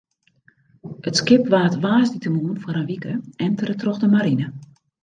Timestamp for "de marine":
4.03-4.47